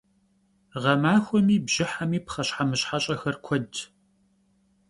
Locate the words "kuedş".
3.45-3.77